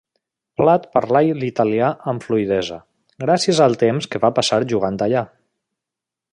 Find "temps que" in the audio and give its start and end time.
3.87-4.25